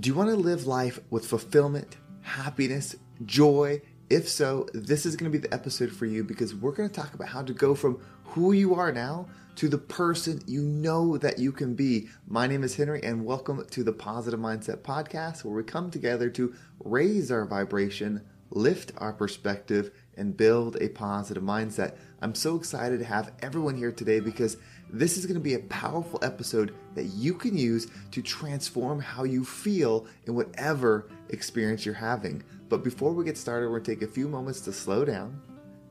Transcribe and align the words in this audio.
Do 0.00 0.08
you 0.08 0.16
want 0.16 0.30
to 0.30 0.34
live 0.34 0.66
life 0.66 0.98
with 1.10 1.24
fulfillment, 1.24 1.98
happiness, 2.20 2.96
joy? 3.24 3.80
If 4.10 4.28
so, 4.28 4.66
this 4.74 5.06
is 5.06 5.14
going 5.14 5.30
to 5.30 5.38
be 5.38 5.46
the 5.46 5.54
episode 5.54 5.92
for 5.92 6.04
you 6.04 6.24
because 6.24 6.52
we're 6.52 6.72
going 6.72 6.88
to 6.88 6.94
talk 7.00 7.14
about 7.14 7.28
how 7.28 7.42
to 7.42 7.52
go 7.52 7.76
from 7.76 8.00
who 8.24 8.50
you 8.50 8.74
are 8.74 8.90
now 8.90 9.28
to 9.54 9.68
the 9.68 9.78
person 9.78 10.42
you 10.48 10.62
know 10.62 11.16
that 11.18 11.38
you 11.38 11.52
can 11.52 11.76
be. 11.76 12.08
My 12.26 12.48
name 12.48 12.64
is 12.64 12.74
Henry, 12.74 13.04
and 13.04 13.24
welcome 13.24 13.64
to 13.70 13.84
the 13.84 13.92
Positive 13.92 14.40
Mindset 14.40 14.78
Podcast, 14.78 15.44
where 15.44 15.54
we 15.54 15.62
come 15.62 15.92
together 15.92 16.28
to 16.28 16.52
raise 16.80 17.30
our 17.30 17.44
vibration, 17.44 18.20
lift 18.50 18.90
our 18.98 19.12
perspective, 19.12 19.92
and 20.16 20.36
build 20.36 20.76
a 20.80 20.88
positive 20.88 21.44
mindset. 21.44 21.94
I'm 22.24 22.34
so 22.34 22.56
excited 22.56 23.00
to 23.00 23.04
have 23.04 23.32
everyone 23.42 23.76
here 23.76 23.92
today 23.92 24.18
because 24.18 24.56
this 24.88 25.18
is 25.18 25.26
going 25.26 25.34
to 25.34 25.40
be 25.40 25.56
a 25.56 25.58
powerful 25.58 26.18
episode 26.22 26.74
that 26.94 27.08
you 27.08 27.34
can 27.34 27.54
use 27.54 27.88
to 28.12 28.22
transform 28.22 28.98
how 28.98 29.24
you 29.24 29.44
feel 29.44 30.06
in 30.26 30.34
whatever 30.34 31.10
experience 31.28 31.84
you're 31.84 31.94
having. 31.94 32.42
But 32.70 32.82
before 32.82 33.12
we 33.12 33.26
get 33.26 33.36
started, 33.36 33.66
we're 33.66 33.80
going 33.80 33.84
to 33.84 33.94
take 33.96 34.08
a 34.08 34.10
few 34.10 34.26
moments 34.26 34.62
to 34.62 34.72
slow 34.72 35.04
down, 35.04 35.38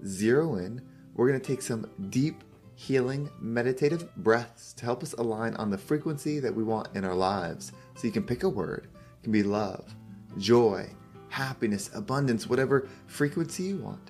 zero 0.08 0.56
in. 0.56 0.82
We're 1.14 1.28
going 1.28 1.40
to 1.40 1.46
take 1.46 1.62
some 1.62 1.88
deep, 2.10 2.44
healing, 2.74 3.30
meditative 3.40 4.16
breaths 4.16 4.74
to 4.74 4.86
help 4.86 5.04
us 5.04 5.14
align 5.14 5.54
on 5.58 5.70
the 5.70 5.78
frequency 5.78 6.40
that 6.40 6.56
we 6.56 6.64
want 6.64 6.88
in 6.96 7.06
our 7.06 7.14
lives. 7.14 7.74
So 7.94 8.08
you 8.08 8.12
can 8.12 8.24
pick 8.24 8.42
a 8.42 8.50
word, 8.50 8.88
it 8.92 9.24
can 9.24 9.32
be 9.32 9.44
love, 9.44 9.94
joy, 10.40 10.90
happiness, 11.30 11.92
abundance, 11.94 12.50
whatever 12.50 12.90
frequency 13.06 13.66
you 13.66 13.78
want. 13.78 14.10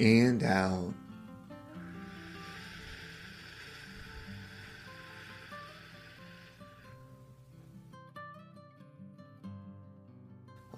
And 0.00 0.42
out. 0.42 0.94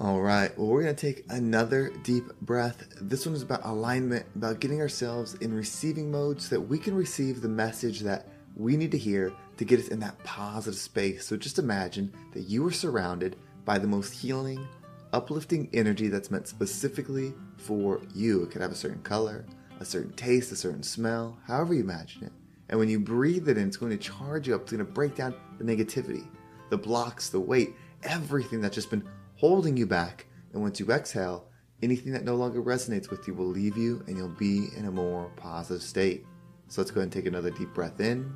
All 0.01 0.23
right, 0.23 0.57
well, 0.57 0.69
we're 0.69 0.83
going 0.83 0.97
to 0.97 1.13
take 1.13 1.27
another 1.29 1.93
deep 2.05 2.25
breath. 2.41 2.89
This 3.03 3.27
one 3.27 3.35
is 3.35 3.43
about 3.43 3.61
alignment, 3.67 4.25
about 4.35 4.59
getting 4.59 4.81
ourselves 4.81 5.35
in 5.35 5.53
receiving 5.53 6.11
mode 6.11 6.41
so 6.41 6.55
that 6.55 6.63
we 6.63 6.79
can 6.79 6.95
receive 6.95 7.43
the 7.43 7.49
message 7.51 8.01
that 8.01 8.27
we 8.57 8.79
need 8.79 8.93
to 8.93 8.99
hear 8.99 9.31
to 9.59 9.65
get 9.67 9.79
us 9.79 9.89
in 9.89 10.01
that 10.01 10.19
positive 10.25 10.81
space. 10.81 11.27
So 11.27 11.37
just 11.37 11.59
imagine 11.59 12.15
that 12.33 12.45
you 12.45 12.67
are 12.67 12.73
surrounded 12.73 13.37
by 13.67 13.79
the 13.79 13.87
most 13.87 14.15
healing, 14.15 14.67
uplifting 15.13 15.69
energy 15.75 16.09
that's 16.09 16.31
meant 16.31 16.49
specifically 16.49 17.35
for 17.61 18.01
you. 18.15 18.43
It 18.43 18.51
could 18.51 18.63
have 18.63 18.73
a 18.73 18.77
certain 18.77 19.03
color, 19.03 19.45
a 19.81 19.85
certain 19.85 20.13
taste, 20.13 20.53
a 20.53 20.57
certain 20.57 20.83
smell, 20.83 21.39
however 21.47 21.75
you 21.75 21.81
imagine 21.83 22.25
it. 22.25 22.33
And 22.69 22.79
when 22.79 22.89
you 22.89 23.01
breathe 23.01 23.49
it 23.49 23.59
in, 23.59 23.69
it's 23.69 23.77
going 23.77 23.91
to 23.91 23.99
charge 23.99 24.49
you 24.49 24.55
up. 24.55 24.63
It's 24.63 24.73
going 24.73 24.85
to 24.85 24.91
break 24.91 25.17
down 25.17 25.35
the 25.59 25.65
negativity, 25.65 26.27
the 26.71 26.79
blocks, 26.79 27.29
the 27.29 27.41
weight, 27.41 27.75
everything 28.05 28.61
that's 28.61 28.75
just 28.75 28.91
been 28.91 29.07
holding 29.37 29.77
you 29.77 29.87
back. 29.87 30.27
And 30.53 30.63
once 30.63 30.79
you 30.79 30.91
exhale, 30.91 31.47
anything 31.83 32.13
that 32.13 32.25
no 32.25 32.37
longer 32.37 32.63
resonates 32.63 33.11
with 33.11 33.27
you 33.27 33.35
will 33.35 33.47
leave 33.47 33.77
you 33.77 34.05
and 34.07 34.17
you'll 34.17 34.29
be 34.29 34.69
in 34.77 34.87
a 34.87 34.91
more 34.91 35.31
positive 35.37 35.83
state. 35.83 36.25
So 36.69 36.81
let's 36.81 36.91
go 36.91 37.01
ahead 37.01 37.05
and 37.05 37.13
take 37.13 37.27
another 37.27 37.51
deep 37.51 37.75
breath 37.75 38.01
in. 38.01 38.33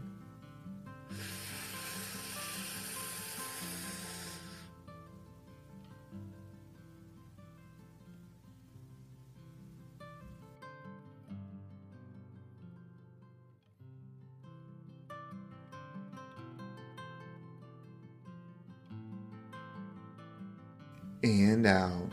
And 21.25 21.67
out. 21.67 22.11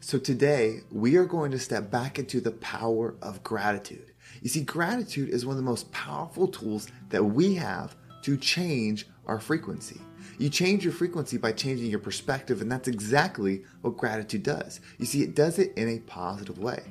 So, 0.00 0.18
today 0.18 0.80
we 0.90 1.16
are 1.16 1.24
going 1.24 1.50
to 1.52 1.58
step 1.58 1.90
back 1.90 2.18
into 2.18 2.40
the 2.40 2.50
power 2.50 3.14
of 3.22 3.42
gratitude. 3.42 4.12
You 4.42 4.48
see, 4.48 4.62
gratitude 4.62 5.28
is 5.28 5.46
one 5.46 5.52
of 5.52 5.62
the 5.62 5.68
most 5.68 5.90
powerful 5.92 6.48
tools 6.48 6.88
that 7.10 7.22
we 7.22 7.54
have 7.54 7.96
to 8.22 8.36
change 8.36 9.06
our 9.26 9.38
frequency. 9.38 10.00
You 10.38 10.48
change 10.48 10.84
your 10.84 10.92
frequency 10.92 11.36
by 11.36 11.52
changing 11.52 11.90
your 11.90 12.00
perspective, 12.00 12.60
and 12.60 12.70
that's 12.70 12.88
exactly 12.88 13.62
what 13.82 13.96
gratitude 13.96 14.42
does. 14.42 14.80
You 14.98 15.06
see, 15.06 15.22
it 15.22 15.34
does 15.34 15.58
it 15.58 15.72
in 15.76 15.88
a 15.88 16.00
positive 16.00 16.58
way. 16.58 16.82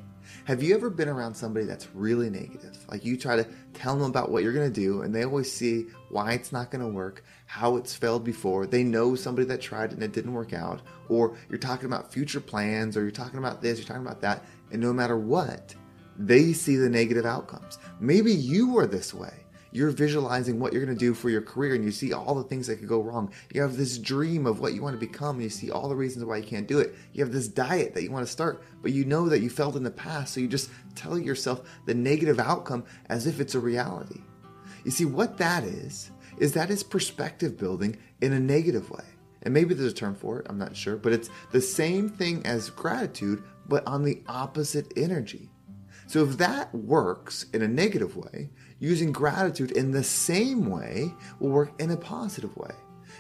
Have 0.46 0.64
you 0.64 0.76
ever 0.76 0.90
been 0.90 1.10
around 1.10 1.36
somebody 1.36 1.66
that's 1.66 1.88
really 1.94 2.30
negative? 2.30 2.78
Like 2.90 3.06
you 3.06 3.18
try 3.18 3.36
to 3.36 3.48
tell 3.74 3.96
them 3.96 4.10
about 4.10 4.32
what 4.32 4.44
you're 4.44 4.54
going 4.54 4.72
to 4.72 4.82
do, 4.82 5.02
and 5.02 5.14
they 5.14 5.24
always 5.24 5.52
see 5.52 5.88
why 6.10 6.34
it's 6.34 6.52
not 6.52 6.72
going 6.72 6.84
to 6.84 6.92
work, 6.92 7.24
how 7.46 7.78
it's 7.78 7.96
failed 7.96 8.24
before. 8.24 8.66
They 8.66 8.84
know 8.84 9.16
somebody 9.16 9.48
that 9.48 9.62
tried 9.62 9.92
and 9.92 10.02
it 10.02 10.14
didn't 10.14 10.34
work 10.34 10.54
out. 10.54 10.82
Or 11.08 11.38
you're 11.50 11.60
talking 11.60 11.86
about 11.86 12.12
future 12.12 12.40
plans, 12.40 12.98
or 12.98 13.02
you're 13.02 13.12
talking 13.12 13.40
about 13.40 13.62
this, 13.62 13.78
you're 13.78 13.88
talking 13.88 14.06
about 14.06 14.22
that, 14.22 14.44
and 14.72 14.82
no 14.82 14.94
matter 14.94 15.18
what, 15.18 15.76
they 16.18 16.54
see 16.54 16.76
the 16.76 16.90
negative 16.90 17.26
outcomes. 17.26 17.80
Maybe 18.00 18.34
you 18.34 18.78
are 18.78 18.88
this 18.88 19.14
way 19.14 19.46
you're 19.72 19.92
visualizing 19.92 20.60
what 20.60 20.74
you're 20.74 20.84
going 20.84 20.98
to 20.98 21.00
do 21.00 21.14
for 21.14 21.30
your 21.30 21.42
career 21.42 21.76
and 21.76 21.84
you 21.84 21.92
see 21.92 22.14
all 22.14 22.36
the 22.36 22.44
things 22.44 22.68
that 22.68 22.78
could 22.78 22.88
go 22.88 23.02
wrong. 23.02 23.32
You 23.54 23.62
have 23.62 23.78
this 23.78 23.98
dream 23.98 24.46
of 24.46 24.60
what 24.60 24.74
you 24.74 24.82
want 24.82 25.00
to 25.00 25.06
become 25.06 25.36
and 25.36 25.44
you 25.44 25.50
see 25.50 25.72
all 25.72 25.90
the 25.90 25.96
reasons 25.96 26.26
why 26.26 26.38
you 26.38 26.44
can't 26.44 26.68
do 26.68 26.80
it. 26.80 26.96
You 27.14 27.24
have 27.24 27.34
this 27.34 27.48
diet 27.48 27.94
that 27.94 28.04
you 28.04 28.12
want 28.12 28.26
to 28.26 28.32
start, 28.32 28.64
but 28.82 28.92
you 28.92 29.06
know 29.06 29.30
that 29.30 29.42
you 29.42 29.50
failed 29.50 29.78
in 29.78 29.84
the 29.84 29.92
past, 29.92 30.34
so 30.34 30.40
you 30.40 30.48
just 30.48 30.72
tell 30.96 31.18
yourself 31.18 31.62
the 31.86 31.94
negative 31.94 32.40
outcome 32.40 32.86
as 33.08 33.28
if 33.28 33.40
it's 33.40 33.56
a 33.56 33.60
reality. 33.60 34.22
You 34.84 34.92
see, 34.92 35.06
what 35.06 35.38
that 35.38 35.64
is, 35.64 36.12
is 36.38 36.54
that 36.54 36.70
is 36.70 36.84
perspective 36.84 37.58
building 37.58 37.98
in 38.22 38.34
a 38.34 38.40
negative 38.40 38.90
way. 38.90 39.04
And 39.44 39.54
maybe 39.54 39.74
there's 39.74 39.92
a 39.92 39.96
term 39.96 40.16
for 40.16 40.40
it, 40.40 40.48
I'm 40.50 40.58
not 40.58 40.76
sure, 40.76 40.98
but 40.98 41.14
it's 41.14 41.30
the 41.52 41.62
same 41.62 42.10
thing 42.10 42.46
as 42.46 42.70
gratitude, 42.70 43.44
but 43.68 43.86
on 43.88 44.04
the 44.04 44.22
opposite 44.28 44.92
energy. 44.98 45.50
So 46.10 46.24
if 46.24 46.40
that 46.40 46.74
works 46.74 47.46
in 47.54 47.62
a 47.62 47.68
negative 47.68 48.18
way, 48.18 48.50
using 48.80 49.12
gratitude 49.12 49.70
in 49.74 49.92
the 49.92 50.04
same 50.04 50.68
way 50.68 51.14
will 51.40 51.52
work 51.52 51.80
in 51.80 51.92
a 51.92 51.98
positive 51.98 52.58
way. 52.58 52.72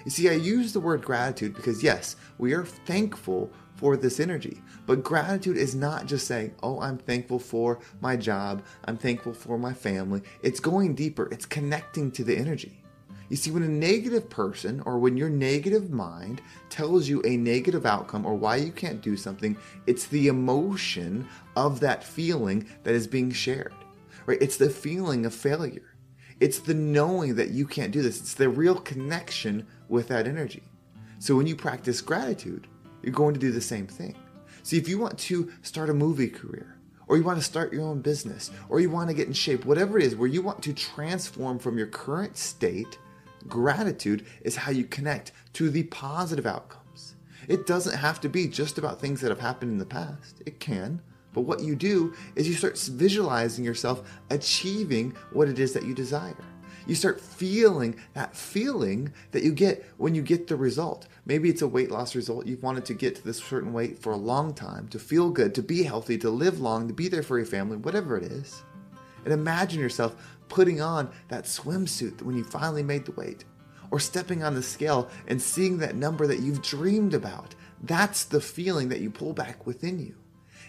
You 0.05 0.09
see, 0.09 0.27
I 0.27 0.33
use 0.33 0.73
the 0.73 0.79
word 0.79 1.05
gratitude 1.05 1.53
because, 1.53 1.83
yes, 1.83 2.16
we 2.39 2.53
are 2.53 2.66
thankful 2.66 3.51
for 3.75 3.95
this 3.95 4.19
energy. 4.19 4.59
But 4.88 5.03
gratitude 5.03 5.55
is 5.55 5.75
not 5.75 6.07
just 6.07 6.25
saying, 6.25 6.55
oh, 6.63 6.81
I'm 6.81 6.97
thankful 6.97 7.38
for 7.38 7.77
my 8.01 8.17
job, 8.17 8.63
I'm 8.85 8.97
thankful 8.97 9.33
for 9.33 9.59
my 9.59 9.71
family. 9.71 10.23
It's 10.41 10.59
going 10.59 10.95
deeper, 10.95 11.29
it's 11.31 11.45
connecting 11.45 12.09
to 12.13 12.23
the 12.23 12.35
energy. 12.35 12.83
You 13.29 13.35
see, 13.35 13.51
when 13.51 13.63
a 13.63 13.67
negative 13.67 14.28
person 14.29 14.81
or 14.85 14.97
when 14.97 15.16
your 15.16 15.29
negative 15.29 15.91
mind 15.91 16.41
tells 16.69 17.07
you 17.07 17.21
a 17.24 17.38
negative 17.38 17.86
outcome 17.86 18.25
or 18.25 18.33
why 18.33 18.56
you 18.56 18.71
can't 18.71 19.01
do 19.01 19.15
something, 19.15 19.56
it's 19.86 20.07
the 20.07 20.27
emotion 20.27 21.27
of 21.56 21.80
that 21.81 22.03
feeling 22.03 22.68
that 22.83 22.95
is 22.95 23.06
being 23.06 23.31
shared, 23.31 23.74
right? 24.25 24.42
It's 24.42 24.57
the 24.57 24.69
feeling 24.69 25.27
of 25.27 25.33
failure. 25.33 25.94
It's 26.39 26.59
the 26.59 26.74
knowing 26.74 27.36
that 27.36 27.50
you 27.50 27.68
can't 27.68 27.92
do 27.92 28.01
this. 28.01 28.19
It's 28.19 28.33
the 28.33 28.50
real 28.50 28.75
connection 28.75 29.68
with 29.89 30.07
that 30.07 30.25
energy. 30.25 30.63
So 31.19 31.36
when 31.36 31.45
you 31.45 31.56
practice 31.56 32.01
gratitude, 32.01 32.65
you're 33.03 33.13
going 33.13 33.36
to 33.36 33.39
do 33.39 33.51
the 33.51 33.62
same 33.62 33.86
thing. 33.86 34.15
See, 34.63 34.77
if 34.77 34.88
you 34.88 34.98
want 34.98 35.19
to 35.19 35.51
start 35.62 35.89
a 35.89 35.94
movie 35.94 36.30
career, 36.30 36.77
or 37.07 37.18
you 37.18 37.24
want 37.24 37.39
to 37.39 37.44
start 37.44 37.74
your 37.74 37.83
own 37.83 38.01
business, 38.01 38.51
or 38.69 38.80
you 38.80 38.89
want 38.89 39.09
to 39.09 39.15
get 39.15 39.27
in 39.27 39.33
shape, 39.33 39.65
whatever 39.65 39.98
it 39.98 40.06
is, 40.06 40.15
where 40.15 40.27
you 40.27 40.42
want 40.42 40.63
to 40.63 40.74
transform 40.74 41.59
from 41.59 41.77
your 41.77 41.88
current 41.88 42.38
state 42.38 42.98
Gratitude 43.47 44.25
is 44.41 44.56
how 44.56 44.71
you 44.71 44.86
connect 44.86 45.31
to 45.53 45.69
the 45.69 45.83
positive 45.83 46.45
outcomes. 46.45 47.15
It 47.47 47.65
doesn't 47.65 47.97
have 47.97 48.19
to 48.21 48.30
be 48.30 48.47
just 48.47 48.77
about 48.77 49.00
things 49.00 49.21
that 49.21 49.30
have 49.30 49.39
happened 49.39 49.71
in 49.71 49.77
the 49.77 49.86
past. 49.86 50.41
It 50.45 50.59
can. 50.59 51.01
But 51.33 51.41
what 51.41 51.62
you 51.62 51.75
do 51.75 52.13
is 52.36 52.47
you 52.47 52.53
start 52.53 52.77
visualizing 52.77 53.63
yourself 53.63 54.09
achieving 54.30 55.15
what 55.31 55.47
it 55.47 55.59
is 55.59 55.74
that 55.74 55.86
you 55.86 55.94
desire. 55.94 56.36
You 56.88 56.95
start 56.95 57.21
feeling 57.21 57.95
that 58.13 58.36
feeling 58.36 59.13
that 59.31 59.44
you 59.44 59.51
get 59.51 59.86
when 59.97 60.15
you 60.15 60.24
get 60.24 60.47
the 60.47 60.56
result. 60.56 61.07
Maybe 61.25 61.50
it's 61.50 61.62
a 61.62 61.68
weight 61.68 61.91
loss 61.91 62.15
result. 62.15 62.47
You've 62.47 62.63
wanted 62.63 62.86
to 62.86 62.95
get 62.95 63.15
to 63.15 63.24
this 63.24 63.38
certain 63.38 63.74
weight 63.74 64.00
for 64.00 64.12
a 64.12 64.18
long 64.18 64.56
time, 64.56 64.88
to 64.88 64.97
feel 64.97 65.30
good, 65.30 65.53
to 65.56 65.62
be 65.62 65.83
healthy, 65.83 66.18
to 66.18 66.31
live 66.31 66.59
long, 66.59 66.88
to 66.88 66.94
be 66.94 67.07
there 67.07 67.21
for 67.21 67.38
your 67.38 67.45
family, 67.45 67.77
whatever 67.77 68.18
it 68.18 68.24
is. 68.24 68.63
And 69.29 69.39
imagine 69.39 69.79
yourself 69.79 70.15
putting 70.47 70.81
on 70.81 71.11
that 71.27 71.43
swimsuit 71.43 72.23
when 72.23 72.35
you 72.35 72.43
finally 72.43 72.81
made 72.81 73.05
the 73.05 73.11
weight, 73.11 73.45
or 73.91 73.99
stepping 73.99 74.41
on 74.41 74.55
the 74.55 74.63
scale 74.63 75.07
and 75.27 75.39
seeing 75.39 75.77
that 75.77 75.95
number 75.95 76.25
that 76.25 76.39
you've 76.39 76.63
dreamed 76.63 77.13
about. 77.13 77.53
That's 77.83 78.23
the 78.23 78.41
feeling 78.41 78.89
that 78.89 79.01
you 79.01 79.11
pull 79.11 79.33
back 79.33 79.67
within 79.67 79.99
you. 79.99 80.15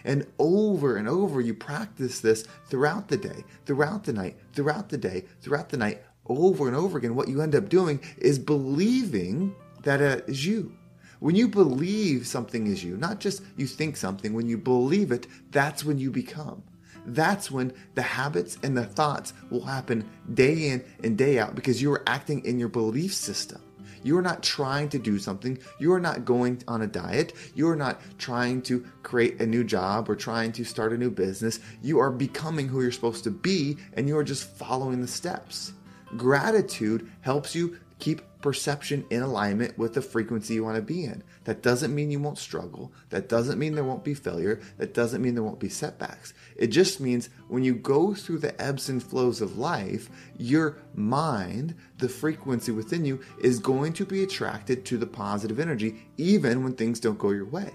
And 0.04 0.26
over 0.38 0.96
and 0.96 1.08
over, 1.08 1.40
you 1.40 1.54
practice 1.54 2.20
this 2.20 2.46
throughout 2.66 3.08
the 3.08 3.16
day, 3.16 3.44
throughout 3.64 4.04
the 4.04 4.12
night, 4.12 4.36
throughout 4.52 4.90
the 4.90 4.98
day, 4.98 5.24
throughout 5.40 5.70
the 5.70 5.78
night, 5.78 6.02
over 6.26 6.66
and 6.66 6.76
over 6.76 6.98
again. 6.98 7.14
What 7.14 7.28
you 7.28 7.40
end 7.40 7.54
up 7.54 7.70
doing 7.70 7.98
is 8.18 8.38
believing 8.38 9.54
that 9.84 10.02
it 10.02 10.28
is 10.28 10.44
you. 10.44 10.76
When 11.20 11.34
you 11.34 11.48
believe 11.48 12.26
something 12.26 12.66
is 12.66 12.84
you, 12.84 12.98
not 12.98 13.20
just 13.20 13.42
you 13.56 13.66
think 13.66 13.96
something, 13.96 14.34
when 14.34 14.50
you 14.50 14.58
believe 14.58 15.12
it, 15.12 15.28
that's 15.50 15.82
when 15.82 15.98
you 15.98 16.10
become. 16.10 16.62
That's 17.06 17.50
when 17.50 17.72
the 17.94 18.02
habits 18.02 18.58
and 18.62 18.76
the 18.76 18.84
thoughts 18.84 19.32
will 19.50 19.64
happen 19.64 20.08
day 20.34 20.68
in 20.68 20.84
and 21.02 21.16
day 21.16 21.38
out 21.38 21.54
because 21.54 21.80
you 21.80 21.92
are 21.92 22.02
acting 22.06 22.44
in 22.44 22.58
your 22.58 22.68
belief 22.68 23.14
system. 23.14 23.62
You 24.02 24.16
are 24.16 24.22
not 24.22 24.42
trying 24.42 24.88
to 24.90 24.98
do 24.98 25.18
something. 25.18 25.58
You 25.78 25.92
are 25.92 26.00
not 26.00 26.24
going 26.24 26.62
on 26.66 26.82
a 26.82 26.86
diet. 26.86 27.34
You 27.54 27.68
are 27.68 27.76
not 27.76 28.00
trying 28.18 28.62
to 28.62 28.84
create 29.02 29.40
a 29.40 29.46
new 29.46 29.62
job 29.62 30.08
or 30.08 30.16
trying 30.16 30.52
to 30.52 30.64
start 30.64 30.92
a 30.92 30.98
new 30.98 31.10
business. 31.10 31.60
You 31.82 31.98
are 31.98 32.10
becoming 32.10 32.68
who 32.68 32.80
you're 32.80 32.92
supposed 32.92 33.24
to 33.24 33.30
be 33.30 33.76
and 33.94 34.08
you 34.08 34.16
are 34.16 34.24
just 34.24 34.44
following 34.56 35.00
the 35.00 35.08
steps. 35.08 35.72
Gratitude 36.16 37.10
helps 37.20 37.54
you 37.54 37.78
keep 38.00 38.22
perception 38.40 39.04
in 39.10 39.22
alignment 39.22 39.76
with 39.76 39.94
the 39.94 40.02
frequency 40.02 40.54
you 40.54 40.64
want 40.64 40.76
to 40.76 40.82
be 40.82 41.04
in. 41.04 41.22
That 41.44 41.62
doesn't 41.62 41.94
mean 41.94 42.10
you 42.10 42.20
won't 42.20 42.38
struggle. 42.38 42.92
That 43.10 43.28
doesn't 43.28 43.58
mean 43.58 43.74
there 43.74 43.84
won't 43.84 44.04
be 44.04 44.14
failure. 44.14 44.60
That 44.78 44.94
doesn't 44.94 45.22
mean 45.22 45.34
there 45.34 45.44
won't 45.44 45.60
be 45.60 45.68
setbacks. 45.68 46.32
It 46.56 46.68
just 46.68 47.00
means 47.00 47.28
when 47.48 47.62
you 47.62 47.74
go 47.74 48.14
through 48.14 48.38
the 48.38 48.60
ebbs 48.60 48.88
and 48.88 49.02
flows 49.02 49.40
of 49.40 49.58
life, 49.58 50.08
your 50.38 50.78
mind, 50.94 51.74
the 51.98 52.08
frequency 52.08 52.72
within 52.72 53.04
you, 53.04 53.20
is 53.40 53.58
going 53.58 53.92
to 53.94 54.06
be 54.06 54.22
attracted 54.22 54.84
to 54.86 54.96
the 54.96 55.06
positive 55.06 55.60
energy, 55.60 56.06
even 56.16 56.64
when 56.64 56.74
things 56.74 57.00
don't 57.00 57.18
go 57.18 57.30
your 57.30 57.46
way. 57.46 57.70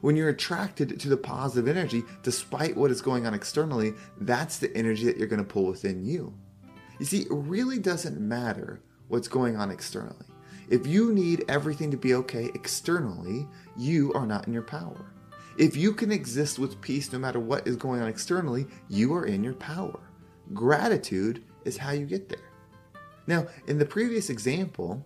When 0.00 0.16
you're 0.16 0.30
attracted 0.30 0.98
to 0.98 1.08
the 1.08 1.16
positive 1.16 1.68
energy, 1.68 2.02
despite 2.22 2.76
what 2.76 2.90
is 2.90 3.00
going 3.00 3.24
on 3.24 3.34
externally, 3.34 3.94
that's 4.20 4.58
the 4.58 4.76
energy 4.76 5.04
that 5.04 5.16
you're 5.16 5.28
going 5.28 5.38
to 5.38 5.48
pull 5.48 5.66
within 5.66 6.04
you. 6.04 6.34
You 6.98 7.06
see, 7.06 7.20
it 7.22 7.28
really 7.30 7.78
doesn't 7.78 8.20
matter 8.20 8.80
what's 9.12 9.28
going 9.28 9.56
on 9.56 9.70
externally. 9.70 10.24
If 10.70 10.86
you 10.86 11.12
need 11.12 11.44
everything 11.46 11.90
to 11.90 11.98
be 11.98 12.14
okay 12.14 12.50
externally, 12.54 13.46
you 13.76 14.10
are 14.14 14.24
not 14.26 14.46
in 14.46 14.54
your 14.54 14.62
power. 14.62 15.04
If 15.58 15.76
you 15.76 15.92
can 15.92 16.10
exist 16.10 16.58
with 16.58 16.80
peace 16.80 17.12
no 17.12 17.18
matter 17.18 17.38
what 17.38 17.68
is 17.68 17.76
going 17.76 18.00
on 18.00 18.08
externally, 18.08 18.66
you 18.88 19.12
are 19.14 19.26
in 19.26 19.44
your 19.44 19.52
power. 19.52 20.00
Gratitude 20.54 21.44
is 21.66 21.76
how 21.76 21.90
you 21.90 22.06
get 22.06 22.30
there. 22.30 22.48
Now, 23.26 23.46
in 23.66 23.78
the 23.78 23.84
previous 23.84 24.30
example, 24.30 25.04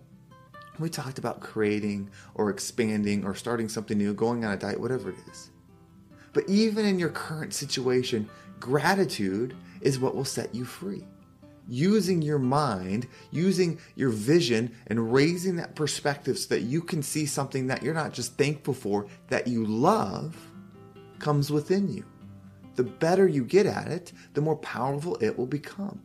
we 0.79 0.89
talked 0.89 1.19
about 1.19 1.41
creating 1.41 2.09
or 2.33 2.49
expanding 2.49 3.25
or 3.25 3.35
starting 3.35 3.67
something 3.67 3.97
new, 3.97 4.13
going 4.13 4.45
on 4.45 4.53
a 4.53 4.57
diet, 4.57 4.79
whatever 4.79 5.09
it 5.09 5.17
is. 5.29 5.51
But 6.31 6.47
even 6.47 6.85
in 6.85 6.97
your 6.97 7.09
current 7.09 7.53
situation, 7.53 8.29
gratitude 8.61 9.53
is 9.81 9.99
what 9.99 10.15
will 10.15 10.23
set 10.23 10.55
you 10.55 10.63
free 10.63 11.03
using 11.67 12.21
your 12.21 12.39
mind, 12.39 13.07
using 13.31 13.79
your 13.95 14.09
vision, 14.09 14.73
and 14.87 15.13
raising 15.13 15.55
that 15.57 15.75
perspective 15.75 16.37
so 16.37 16.55
that 16.55 16.61
you 16.61 16.81
can 16.81 17.03
see 17.03 17.25
something 17.25 17.67
that 17.67 17.83
you're 17.83 17.93
not 17.93 18.13
just 18.13 18.37
thankful 18.37 18.73
for, 18.73 19.07
that 19.29 19.47
you 19.47 19.65
love, 19.65 20.35
comes 21.19 21.51
within 21.51 21.87
you. 21.87 22.05
The 22.75 22.83
better 22.83 23.27
you 23.27 23.43
get 23.43 23.65
at 23.65 23.87
it, 23.87 24.13
the 24.33 24.41
more 24.41 24.57
powerful 24.57 25.17
it 25.19 25.37
will 25.37 25.47
become. 25.47 26.01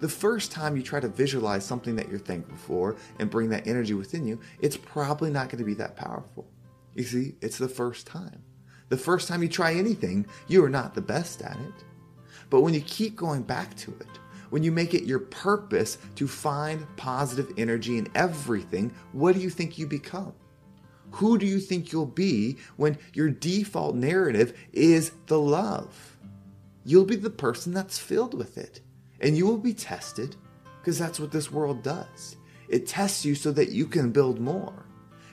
The 0.00 0.08
first 0.08 0.52
time 0.52 0.76
you 0.76 0.82
try 0.82 1.00
to 1.00 1.08
visualize 1.08 1.64
something 1.64 1.96
that 1.96 2.08
you're 2.08 2.18
thankful 2.18 2.56
for 2.56 2.96
and 3.18 3.30
bring 3.30 3.48
that 3.50 3.66
energy 3.66 3.94
within 3.94 4.26
you, 4.26 4.38
it's 4.60 4.76
probably 4.76 5.30
not 5.30 5.48
going 5.48 5.58
to 5.58 5.64
be 5.64 5.74
that 5.74 5.96
powerful. 5.96 6.46
You 6.94 7.04
see, 7.04 7.34
it's 7.40 7.58
the 7.58 7.68
first 7.68 8.06
time. 8.06 8.42
The 8.88 8.96
first 8.96 9.28
time 9.28 9.42
you 9.42 9.48
try 9.48 9.74
anything, 9.74 10.26
you 10.46 10.64
are 10.64 10.70
not 10.70 10.94
the 10.94 11.00
best 11.00 11.42
at 11.42 11.56
it. 11.56 11.84
But 12.48 12.62
when 12.62 12.74
you 12.74 12.80
keep 12.80 13.16
going 13.16 13.42
back 13.42 13.76
to 13.78 13.90
it, 13.90 14.06
when 14.50 14.62
you 14.62 14.72
make 14.72 14.94
it 14.94 15.04
your 15.04 15.18
purpose 15.18 15.98
to 16.16 16.26
find 16.26 16.86
positive 16.96 17.52
energy 17.56 17.98
in 17.98 18.08
everything, 18.14 18.94
what 19.12 19.34
do 19.34 19.40
you 19.40 19.50
think 19.50 19.78
you 19.78 19.86
become? 19.86 20.32
Who 21.12 21.38
do 21.38 21.46
you 21.46 21.58
think 21.58 21.92
you'll 21.92 22.06
be 22.06 22.58
when 22.76 22.98
your 23.14 23.30
default 23.30 23.94
narrative 23.94 24.58
is 24.72 25.12
the 25.26 25.38
love? 25.38 26.16
You'll 26.84 27.04
be 27.04 27.16
the 27.16 27.30
person 27.30 27.72
that's 27.72 27.98
filled 27.98 28.34
with 28.34 28.58
it. 28.58 28.80
And 29.20 29.36
you 29.36 29.46
will 29.46 29.58
be 29.58 29.74
tested 29.74 30.36
because 30.80 30.98
that's 30.98 31.18
what 31.18 31.32
this 31.32 31.50
world 31.50 31.82
does. 31.82 32.36
It 32.68 32.86
tests 32.86 33.24
you 33.24 33.34
so 33.34 33.52
that 33.52 33.70
you 33.70 33.86
can 33.86 34.10
build 34.10 34.40
more. 34.40 34.87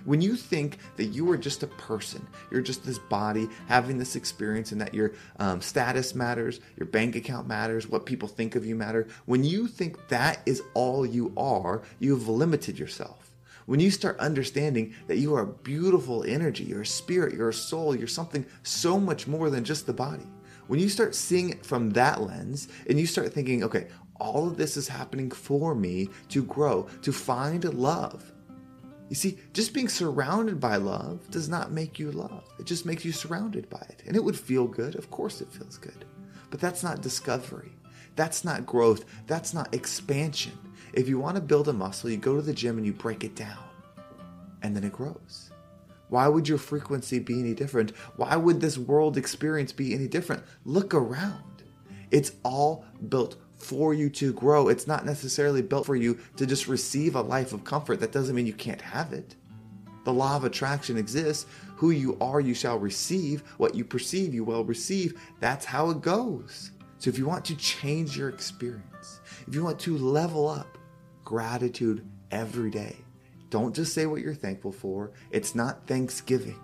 When 0.06 0.22
you 0.22 0.36
think 0.36 0.78
that 0.98 1.06
you 1.06 1.30
are 1.32 1.38
just 1.38 1.64
a 1.64 1.68
person, 1.68 2.26
you're 2.52 2.62
just 2.62 2.86
this 2.86 3.00
body 3.00 3.50
having 3.68 3.98
this 3.98 4.16
experience, 4.16 4.72
and 4.72 4.80
that 4.80 4.94
your 4.94 5.14
um, 5.40 5.62
status 5.62 6.16
matters, 6.16 6.60
your 6.78 6.88
bank 6.88 7.16
account 7.16 7.48
matters, 7.48 7.88
what 7.88 8.06
people 8.06 8.28
think 8.28 8.56
of 8.56 8.66
you 8.66 8.76
matter, 8.76 9.08
when 9.26 9.44
you 9.44 9.68
think 9.68 10.08
that 10.08 10.40
is 10.46 10.62
all 10.76 11.06
you 11.06 11.34
are, 11.36 11.82
you 12.00 12.14
have 12.14 12.28
limited 12.28 12.80
yourself. 12.80 13.32
When 13.66 13.80
you 13.80 13.90
start 13.90 14.20
understanding 14.20 14.94
that 15.08 15.18
you 15.18 15.34
are 15.36 15.42
a 15.42 15.48
beautiful 15.48 16.24
energy, 16.24 16.64
you're 16.66 16.82
a 16.82 16.86
spirit, 16.86 17.34
you're 17.34 17.50
a 17.50 17.54
soul, 17.54 17.96
you're 17.96 18.08
something 18.08 18.46
so 18.62 19.00
much 19.00 19.28
more 19.28 19.50
than 19.50 19.64
just 19.64 19.88
the 19.88 19.94
body. 19.94 20.28
When 20.68 20.80
you 20.80 20.88
start 20.88 21.16
seeing 21.16 21.50
it 21.50 21.66
from 21.66 21.90
that 21.92 22.22
lens 22.22 22.68
and 22.88 23.00
you 23.00 23.08
start 23.08 23.34
thinking, 23.34 23.64
okay, 23.64 23.88
all 24.20 24.48
of 24.48 24.58
this 24.58 24.78
is 24.78 24.88
happening 24.88 25.32
for 25.32 25.74
me 25.74 26.10
to 26.30 26.44
grow, 26.44 26.88
to 27.02 27.12
find 27.12 27.64
love, 27.74 28.32
you 29.10 29.16
see, 29.16 29.38
just 29.54 29.74
being 29.74 29.88
surrounded 29.88 30.60
by 30.60 30.78
love 30.78 31.30
does 31.30 31.48
not 31.48 31.72
make 31.72 32.00
you 32.00 32.12
love. 32.12 32.44
It 32.60 32.66
just 32.66 32.86
makes 32.86 33.06
you 33.06 33.12
surrounded 33.12 33.70
by 33.70 33.86
it. 33.90 34.04
And 34.08 34.16
it 34.16 34.24
would 34.24 34.40
feel 34.40 34.68
good. 34.68 34.96
Of 34.96 35.12
course, 35.12 35.42
it 35.42 35.52
feels 35.52 35.78
good. 35.78 36.06
But 36.50 36.60
that's 36.60 36.84
not 36.84 37.02
discovery. 37.02 37.72
That's 38.16 38.44
not 38.44 38.66
growth. 38.66 39.06
That's 39.28 39.54
not 39.54 39.74
expansion. 39.74 40.58
If 40.94 41.10
you 41.10 41.20
want 41.20 41.36
to 41.36 41.42
build 41.42 41.68
a 41.68 41.74
muscle, 41.74 42.10
you 42.10 42.18
go 42.18 42.36
to 42.36 42.42
the 42.42 42.54
gym 42.54 42.78
and 42.78 42.86
you 42.86 42.94
break 42.94 43.24
it 43.24 43.36
down, 43.36 43.64
and 44.62 44.76
then 44.76 44.86
it 44.86 44.94
grows. 44.94 45.52
Why 46.08 46.28
would 46.28 46.48
your 46.48 46.58
frequency 46.58 47.20
be 47.20 47.40
any 47.40 47.54
different? 47.54 47.92
Why 48.16 48.36
would 48.36 48.62
this 48.62 48.78
world 48.78 49.18
experience 49.18 49.74
be 49.74 49.94
any 49.94 50.08
different? 50.08 50.44
Look 50.64 50.94
around. 50.94 51.64
It's 52.12 52.32
all 52.44 52.86
built 53.10 53.36
for 53.66 53.94
you 53.94 54.10
to 54.12 54.34
grow. 54.34 54.70
It's 54.70 54.88
not 54.88 55.06
necessarily 55.06 55.62
built 55.62 55.86
for 55.86 55.96
you 55.96 56.20
to 56.38 56.46
just 56.46 56.68
receive 56.68 57.16
a 57.16 57.22
life 57.22 57.52
of 57.52 57.64
comfort. 57.64 58.00
That 58.00 58.12
doesn't 58.12 58.36
mean 58.36 58.46
you 58.46 58.54
can't 58.54 58.82
have 58.82 59.12
it. 59.12 59.36
The 60.06 60.14
law 60.14 60.36
of 60.36 60.44
attraction 60.44 60.98
exists. 60.98 61.48
Who 61.78 61.90
you 61.90 62.18
are, 62.22 62.40
you 62.40 62.54
shall 62.54 62.78
receive. 62.78 63.42
What 63.58 63.76
you 63.76 63.84
perceive, 63.84 64.34
you 64.34 64.44
will 64.44 64.64
receive. 64.64 65.20
That's 65.40 65.66
how 65.66 65.90
it 65.90 66.02
goes. 66.02 66.72
So 67.00 67.10
if 67.10 67.18
you 67.18 67.26
want 67.26 67.44
to 67.46 67.56
change 67.56 68.18
your 68.18 68.30
experience, 68.30 69.20
if 69.48 69.54
you 69.54 69.64
want 69.64 69.80
to 69.82 69.98
level 69.98 70.48
up, 70.48 70.78
gratitude 71.24 72.08
every 72.32 72.70
day. 72.70 72.96
Don't 73.50 73.76
just 73.76 73.94
say 73.94 74.06
what 74.06 74.22
you're 74.22 74.34
thankful 74.34 74.72
for. 74.72 75.12
It's 75.32 75.56
not 75.56 75.88
Thanksgiving. 75.88 76.60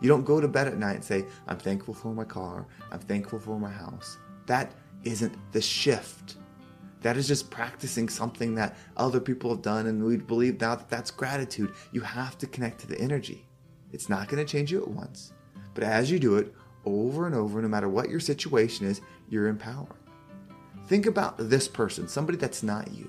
You 0.00 0.08
don't 0.08 0.24
go 0.24 0.40
to 0.40 0.48
bed 0.48 0.68
at 0.68 0.76
night 0.78 0.96
and 0.96 1.04
say, 1.04 1.24
I'm 1.46 1.58
thankful 1.58 1.94
for 1.94 2.12
my 2.12 2.24
car. 2.24 2.66
I'm 2.90 2.98
thankful 2.98 3.38
for 3.38 3.58
my 3.58 3.70
house. 3.70 4.18
That 4.46 4.72
isn't 5.04 5.34
the 5.52 5.60
shift. 5.60 6.36
That 7.06 7.16
is 7.16 7.28
just 7.28 7.50
practicing 7.52 8.08
something 8.08 8.56
that 8.56 8.76
other 8.96 9.20
people 9.20 9.50
have 9.50 9.62
done, 9.62 9.86
and 9.86 10.02
we 10.02 10.16
believe 10.16 10.60
now 10.60 10.74
that 10.74 10.90
that's 10.90 11.12
gratitude. 11.12 11.72
You 11.92 12.00
have 12.00 12.36
to 12.38 12.48
connect 12.48 12.80
to 12.80 12.88
the 12.88 13.00
energy. 13.00 13.46
It's 13.92 14.08
not 14.08 14.26
going 14.26 14.44
to 14.44 14.52
change 14.52 14.72
you 14.72 14.82
at 14.82 14.88
once, 14.88 15.32
but 15.74 15.84
as 15.84 16.10
you 16.10 16.18
do 16.18 16.34
it 16.34 16.52
over 16.84 17.26
and 17.26 17.34
over, 17.36 17.62
no 17.62 17.68
matter 17.68 17.88
what 17.88 18.10
your 18.10 18.18
situation 18.18 18.88
is, 18.88 19.02
you're 19.28 19.46
empowered. 19.46 19.94
Think 20.88 21.06
about 21.06 21.36
this 21.38 21.68
person, 21.68 22.08
somebody 22.08 22.38
that's 22.38 22.64
not 22.64 22.92
you. 22.92 23.08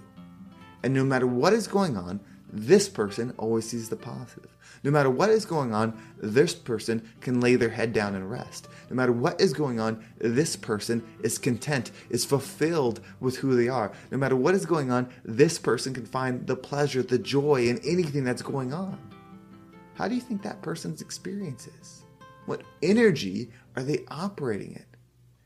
And 0.83 0.93
no 0.93 1.03
matter 1.03 1.25
what 1.25 1.53
is 1.53 1.65
going 1.65 1.97
on, 1.97 2.19
this 2.49 2.87
person 2.87 3.33
always 3.37 3.69
sees 3.69 3.89
the 3.89 3.95
positive. 3.95 4.55
No 4.83 4.91
matter 4.91 5.09
what 5.09 5.29
is 5.29 5.45
going 5.45 5.73
on, 5.73 5.99
this 6.17 6.53
person 6.55 7.07
can 7.19 7.41
lay 7.41 7.55
their 7.55 7.69
head 7.69 7.93
down 7.93 8.15
and 8.15 8.29
rest. 8.29 8.67
No 8.89 8.95
matter 8.95 9.11
what 9.11 9.41
is 9.41 9.53
going 9.53 9.79
on, 9.79 10.03
this 10.17 10.55
person 10.55 11.03
is 11.23 11.37
content, 11.37 11.91
is 12.09 12.23
fulfilled 12.23 13.01
with 13.19 13.37
who 13.37 13.55
they 13.55 13.67
are. 13.67 13.91
No 14.11 14.17
matter 14.17 14.35
what 14.35 14.55
is 14.55 14.65
going 14.65 14.91
on, 14.91 15.09
this 15.25 15.59
person 15.59 15.93
can 15.93 16.05
find 16.05 16.47
the 16.47 16.55
pleasure, 16.55 17.03
the 17.03 17.19
joy 17.19 17.67
in 17.67 17.79
anything 17.79 18.23
that's 18.23 18.41
going 18.41 18.73
on. 18.73 18.97
How 19.95 20.07
do 20.07 20.15
you 20.15 20.21
think 20.21 20.43
that 20.43 20.61
person's 20.61 21.01
experience 21.01 21.67
is? 21.81 22.03
What 22.45 22.61
energy 22.81 23.49
are 23.75 23.83
they 23.83 24.05
operating 24.09 24.73
in? 24.73 24.85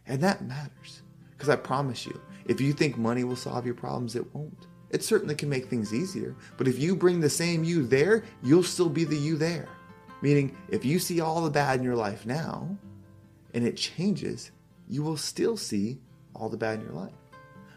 And 0.05 0.21
that 0.21 0.43
matters. 0.43 1.01
Because 1.31 1.49
I 1.49 1.55
promise 1.55 2.05
you, 2.05 2.19
if 2.45 2.61
you 2.61 2.73
think 2.73 2.97
money 2.97 3.23
will 3.23 3.35
solve 3.35 3.65
your 3.65 3.75
problems, 3.75 4.15
it 4.15 4.35
won't. 4.35 4.67
It 4.91 5.03
certainly 5.03 5.35
can 5.35 5.49
make 5.49 5.69
things 5.69 5.93
easier. 5.93 6.35
But 6.57 6.67
if 6.67 6.79
you 6.79 6.95
bring 6.95 7.19
the 7.19 7.29
same 7.29 7.63
you 7.63 7.85
there, 7.85 8.23
you'll 8.43 8.63
still 8.63 8.89
be 8.89 9.03
the 9.03 9.17
you 9.17 9.37
there. 9.37 9.67
Meaning, 10.21 10.55
if 10.69 10.85
you 10.85 10.99
see 10.99 11.21
all 11.21 11.41
the 11.41 11.49
bad 11.49 11.79
in 11.79 11.85
your 11.85 11.95
life 11.95 12.25
now 12.25 12.77
and 13.53 13.65
it 13.65 13.77
changes, 13.77 14.51
you 14.87 15.01
will 15.01 15.17
still 15.17 15.57
see 15.57 15.99
all 16.35 16.49
the 16.49 16.57
bad 16.57 16.79
in 16.79 16.85
your 16.85 16.93
life. 16.93 17.13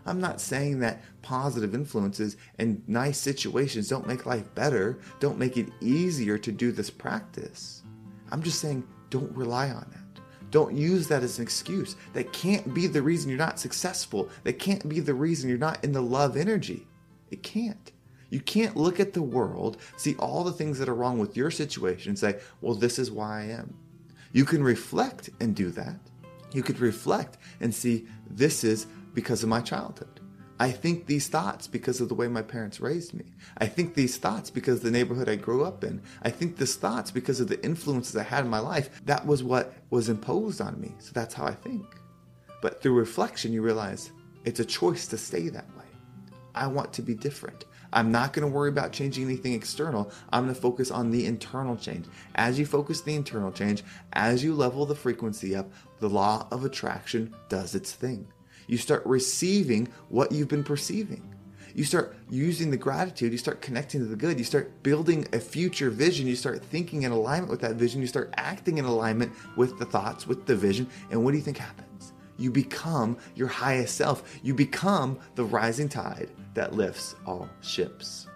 I'm 0.06 0.20
not 0.20 0.40
saying 0.40 0.80
that 0.80 1.02
positive 1.22 1.74
influences 1.74 2.36
and 2.58 2.86
nice 2.86 3.18
situations 3.18 3.88
don't 3.88 4.06
make 4.06 4.26
life 4.26 4.54
better, 4.54 4.98
don't 5.18 5.38
make 5.38 5.56
it 5.56 5.70
easier 5.80 6.36
to 6.36 6.52
do 6.52 6.72
this 6.72 6.90
practice. 6.90 7.82
I'm 8.30 8.42
just 8.42 8.60
saying 8.60 8.86
don't 9.08 9.34
rely 9.34 9.70
on 9.70 9.90
it. 9.92 10.20
Don't 10.50 10.76
use 10.76 11.08
that 11.08 11.22
as 11.22 11.38
an 11.38 11.42
excuse. 11.42 11.96
That 12.12 12.32
can't 12.32 12.74
be 12.74 12.86
the 12.86 13.02
reason 13.02 13.28
you're 13.30 13.38
not 13.38 13.58
successful. 13.58 14.28
That 14.44 14.58
can't 14.58 14.88
be 14.88 15.00
the 15.00 15.14
reason 15.14 15.48
you're 15.48 15.58
not 15.58 15.82
in 15.82 15.92
the 15.92 16.02
love 16.02 16.36
energy. 16.36 16.86
It 17.34 17.42
can't. 17.42 17.90
You 18.30 18.38
can't 18.38 18.76
look 18.76 19.00
at 19.00 19.12
the 19.12 19.20
world, 19.20 19.78
see 19.96 20.14
all 20.20 20.44
the 20.44 20.52
things 20.52 20.78
that 20.78 20.88
are 20.88 20.94
wrong 20.94 21.18
with 21.18 21.36
your 21.36 21.50
situation, 21.50 22.10
and 22.10 22.18
say, 22.18 22.38
well, 22.60 22.76
this 22.76 22.96
is 22.96 23.10
why 23.10 23.40
I 23.40 23.44
am. 23.46 23.74
You 24.32 24.44
can 24.44 24.62
reflect 24.62 25.30
and 25.40 25.52
do 25.52 25.72
that. 25.72 25.98
You 26.52 26.62
could 26.62 26.78
reflect 26.78 27.38
and 27.60 27.74
see, 27.74 28.06
this 28.30 28.62
is 28.62 28.86
because 29.14 29.42
of 29.42 29.48
my 29.48 29.60
childhood. 29.60 30.20
I 30.60 30.70
think 30.70 31.06
these 31.06 31.26
thoughts 31.26 31.66
because 31.66 32.00
of 32.00 32.08
the 32.08 32.14
way 32.14 32.28
my 32.28 32.42
parents 32.42 32.80
raised 32.80 33.14
me. 33.14 33.24
I 33.58 33.66
think 33.66 33.94
these 33.94 34.16
thoughts 34.16 34.48
because 34.48 34.78
the 34.78 34.92
neighborhood 34.92 35.28
I 35.28 35.34
grew 35.34 35.64
up 35.64 35.82
in. 35.82 36.00
I 36.22 36.30
think 36.30 36.56
these 36.56 36.76
thoughts 36.76 37.10
because 37.10 37.40
of 37.40 37.48
the 37.48 37.62
influences 37.64 38.14
I 38.14 38.22
had 38.22 38.44
in 38.44 38.50
my 38.50 38.60
life. 38.60 39.04
That 39.06 39.26
was 39.26 39.42
what 39.42 39.74
was 39.90 40.08
imposed 40.08 40.60
on 40.60 40.80
me. 40.80 40.94
So 41.00 41.10
that's 41.12 41.34
how 41.34 41.46
I 41.46 41.54
think. 41.54 41.84
But 42.62 42.80
through 42.80 42.94
reflection, 42.94 43.52
you 43.52 43.60
realize 43.60 44.12
it's 44.44 44.60
a 44.60 44.64
choice 44.64 45.08
to 45.08 45.18
stay 45.18 45.48
that. 45.48 45.73
I 46.54 46.66
want 46.66 46.92
to 46.94 47.02
be 47.02 47.14
different. 47.14 47.64
I'm 47.92 48.10
not 48.10 48.32
going 48.32 48.46
to 48.46 48.52
worry 48.52 48.68
about 48.68 48.92
changing 48.92 49.24
anything 49.24 49.52
external. 49.52 50.10
I'm 50.32 50.44
going 50.44 50.54
to 50.54 50.60
focus 50.60 50.90
on 50.90 51.10
the 51.10 51.26
internal 51.26 51.76
change. 51.76 52.06
As 52.34 52.58
you 52.58 52.66
focus 52.66 53.00
the 53.00 53.14
internal 53.14 53.52
change, 53.52 53.84
as 54.12 54.42
you 54.42 54.54
level 54.54 54.84
the 54.84 54.96
frequency 54.96 55.54
up, 55.54 55.70
the 56.00 56.08
law 56.08 56.48
of 56.50 56.64
attraction 56.64 57.34
does 57.48 57.74
its 57.74 57.92
thing. 57.92 58.26
You 58.66 58.78
start 58.78 59.06
receiving 59.06 59.88
what 60.08 60.32
you've 60.32 60.48
been 60.48 60.64
perceiving. 60.64 61.34
You 61.74 61.84
start 61.84 62.16
using 62.30 62.70
the 62.70 62.76
gratitude, 62.76 63.32
you 63.32 63.38
start 63.38 63.60
connecting 63.60 64.00
to 64.00 64.06
the 64.06 64.16
good, 64.16 64.38
you 64.38 64.44
start 64.44 64.82
building 64.84 65.26
a 65.32 65.40
future 65.40 65.90
vision, 65.90 66.26
you 66.26 66.36
start 66.36 66.64
thinking 66.64 67.02
in 67.02 67.10
alignment 67.10 67.50
with 67.50 67.60
that 67.62 67.74
vision, 67.74 68.00
you 68.00 68.06
start 68.06 68.32
acting 68.36 68.78
in 68.78 68.84
alignment 68.84 69.32
with 69.56 69.76
the 69.80 69.84
thoughts, 69.84 70.26
with 70.26 70.46
the 70.46 70.54
vision, 70.54 70.88
and 71.10 71.24
what 71.24 71.32
do 71.32 71.36
you 71.36 71.42
think 71.42 71.58
happens? 71.58 72.13
You 72.36 72.50
become 72.50 73.16
your 73.34 73.48
highest 73.48 73.96
self. 73.96 74.38
You 74.42 74.54
become 74.54 75.18
the 75.34 75.44
rising 75.44 75.88
tide 75.88 76.30
that 76.54 76.74
lifts 76.74 77.14
all 77.26 77.48
ships. 77.60 78.26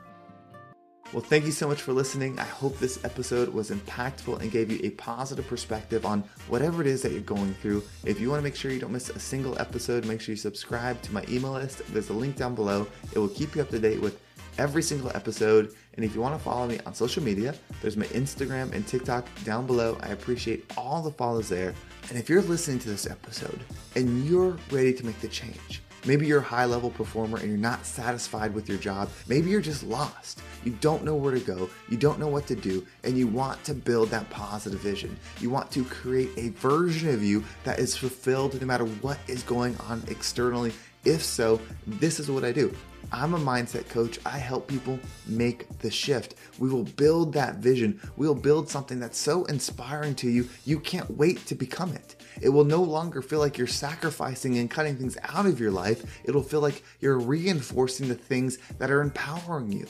Well, 1.12 1.22
thank 1.22 1.46
you 1.46 1.52
so 1.52 1.66
much 1.66 1.80
for 1.80 1.94
listening. 1.94 2.38
I 2.38 2.44
hope 2.44 2.78
this 2.78 3.02
episode 3.02 3.48
was 3.48 3.70
impactful 3.70 4.42
and 4.42 4.52
gave 4.52 4.70
you 4.70 4.78
a 4.82 4.90
positive 4.90 5.48
perspective 5.48 6.04
on 6.04 6.22
whatever 6.48 6.82
it 6.82 6.86
is 6.86 7.00
that 7.00 7.12
you're 7.12 7.22
going 7.22 7.54
through. 7.54 7.82
If 8.04 8.20
you 8.20 8.28
want 8.28 8.40
to 8.40 8.44
make 8.44 8.54
sure 8.54 8.70
you 8.70 8.78
don't 8.78 8.92
miss 8.92 9.08
a 9.08 9.18
single 9.18 9.58
episode, 9.58 10.04
make 10.04 10.20
sure 10.20 10.34
you 10.34 10.36
subscribe 10.36 11.00
to 11.02 11.14
my 11.14 11.24
email 11.30 11.52
list. 11.52 11.80
There's 11.94 12.10
a 12.10 12.12
link 12.12 12.36
down 12.36 12.54
below. 12.54 12.86
It 13.14 13.18
will 13.18 13.28
keep 13.28 13.56
you 13.56 13.62
up 13.62 13.70
to 13.70 13.78
date 13.78 14.02
with 14.02 14.20
every 14.58 14.82
single 14.82 15.10
episode. 15.14 15.74
And 15.94 16.04
if 16.04 16.14
you 16.14 16.20
want 16.20 16.36
to 16.36 16.44
follow 16.44 16.66
me 16.66 16.78
on 16.84 16.94
social 16.94 17.22
media, 17.22 17.54
there's 17.80 17.96
my 17.96 18.06
Instagram 18.06 18.72
and 18.72 18.86
TikTok 18.86 19.26
down 19.44 19.66
below. 19.66 19.96
I 20.02 20.08
appreciate 20.08 20.70
all 20.76 21.02
the 21.02 21.10
follows 21.10 21.48
there. 21.48 21.74
And 22.08 22.18
if 22.18 22.28
you're 22.28 22.42
listening 22.42 22.78
to 22.80 22.88
this 22.88 23.06
episode 23.06 23.60
and 23.96 24.24
you're 24.26 24.56
ready 24.70 24.92
to 24.94 25.06
make 25.06 25.20
the 25.20 25.28
change, 25.28 25.82
Maybe 26.06 26.26
you're 26.26 26.38
a 26.38 26.42
high 26.42 26.64
level 26.64 26.90
performer 26.90 27.38
and 27.38 27.48
you're 27.48 27.58
not 27.58 27.84
satisfied 27.84 28.54
with 28.54 28.68
your 28.68 28.78
job. 28.78 29.10
Maybe 29.26 29.50
you're 29.50 29.60
just 29.60 29.82
lost. 29.82 30.40
You 30.64 30.72
don't 30.80 31.04
know 31.04 31.16
where 31.16 31.34
to 31.34 31.40
go. 31.40 31.68
You 31.88 31.96
don't 31.96 32.20
know 32.20 32.28
what 32.28 32.46
to 32.46 32.54
do. 32.54 32.86
And 33.04 33.18
you 33.18 33.26
want 33.26 33.62
to 33.64 33.74
build 33.74 34.10
that 34.10 34.30
positive 34.30 34.80
vision. 34.80 35.16
You 35.40 35.50
want 35.50 35.70
to 35.72 35.84
create 35.84 36.30
a 36.36 36.50
version 36.50 37.10
of 37.10 37.22
you 37.22 37.44
that 37.64 37.78
is 37.78 37.96
fulfilled 37.96 38.58
no 38.60 38.66
matter 38.66 38.86
what 38.86 39.18
is 39.26 39.42
going 39.42 39.76
on 39.88 40.02
externally. 40.08 40.72
If 41.04 41.22
so, 41.22 41.60
this 41.86 42.20
is 42.20 42.30
what 42.30 42.44
I 42.44 42.52
do. 42.52 42.74
I'm 43.10 43.34
a 43.34 43.38
mindset 43.38 43.88
coach. 43.88 44.18
I 44.26 44.36
help 44.38 44.68
people 44.68 44.98
make 45.26 45.66
the 45.78 45.90
shift. 45.90 46.34
We 46.58 46.68
will 46.68 46.84
build 46.84 47.32
that 47.32 47.56
vision. 47.56 48.00
We 48.16 48.26
will 48.26 48.34
build 48.34 48.68
something 48.68 49.00
that's 49.00 49.16
so 49.16 49.44
inspiring 49.46 50.14
to 50.16 50.28
you, 50.28 50.48
you 50.64 50.78
can't 50.80 51.10
wait 51.16 51.46
to 51.46 51.54
become 51.54 51.92
it. 51.92 52.16
It 52.40 52.50
will 52.50 52.64
no 52.64 52.82
longer 52.82 53.22
feel 53.22 53.38
like 53.38 53.56
you're 53.56 53.66
sacrificing 53.66 54.58
and 54.58 54.70
cutting 54.70 54.96
things 54.96 55.16
out 55.22 55.46
of 55.46 55.58
your 55.58 55.70
life. 55.70 56.20
It'll 56.24 56.42
feel 56.42 56.60
like 56.60 56.84
you're 57.00 57.18
reinforcing 57.18 58.08
the 58.08 58.14
things 58.14 58.58
that 58.78 58.90
are 58.90 59.00
empowering 59.00 59.72
you. 59.72 59.86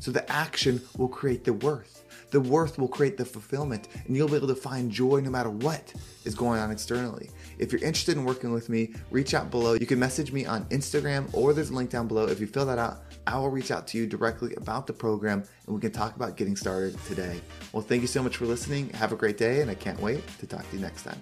So 0.00 0.10
the 0.10 0.30
action 0.30 0.82
will 0.98 1.08
create 1.08 1.44
the 1.44 1.52
worth. 1.52 2.04
The 2.30 2.40
worth 2.40 2.78
will 2.78 2.88
create 2.88 3.16
the 3.16 3.24
fulfillment, 3.24 3.88
and 4.06 4.16
you'll 4.16 4.28
be 4.28 4.36
able 4.36 4.48
to 4.48 4.54
find 4.54 4.90
joy 4.90 5.20
no 5.20 5.30
matter 5.30 5.50
what 5.50 5.94
is 6.24 6.34
going 6.34 6.60
on 6.60 6.70
externally. 6.70 7.30
If 7.58 7.72
you're 7.72 7.82
interested 7.82 8.16
in 8.16 8.24
working 8.24 8.52
with 8.52 8.68
me, 8.68 8.94
reach 9.10 9.32
out 9.32 9.50
below. 9.50 9.74
You 9.74 9.86
can 9.86 9.98
message 9.98 10.32
me 10.32 10.44
on 10.44 10.64
Instagram 10.66 11.32
or 11.32 11.52
there's 11.52 11.70
a 11.70 11.74
link 11.74 11.90
down 11.90 12.08
below. 12.08 12.26
If 12.26 12.40
you 12.40 12.46
fill 12.46 12.66
that 12.66 12.78
out, 12.78 13.02
I 13.26 13.38
will 13.38 13.50
reach 13.50 13.70
out 13.70 13.86
to 13.88 13.98
you 13.98 14.06
directly 14.06 14.54
about 14.56 14.86
the 14.86 14.92
program 14.92 15.44
and 15.66 15.74
we 15.74 15.80
can 15.80 15.92
talk 15.92 16.16
about 16.16 16.36
getting 16.36 16.56
started 16.56 16.96
today. 17.04 17.40
Well, 17.72 17.82
thank 17.82 18.02
you 18.02 18.08
so 18.08 18.22
much 18.22 18.36
for 18.36 18.46
listening. 18.46 18.90
Have 18.90 19.12
a 19.12 19.16
great 19.16 19.38
day, 19.38 19.60
and 19.60 19.70
I 19.70 19.74
can't 19.74 20.00
wait 20.00 20.22
to 20.38 20.46
talk 20.46 20.68
to 20.70 20.76
you 20.76 20.82
next 20.82 21.02
time. 21.02 21.20